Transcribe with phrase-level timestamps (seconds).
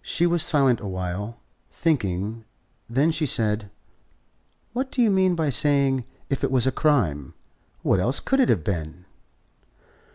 [0.00, 1.36] She was silent a while,
[1.70, 2.46] thinking;
[2.88, 3.70] then she said:
[4.72, 7.34] "What did you mean by saying: 'If it was a crime.'
[7.82, 9.04] What else could it have been?"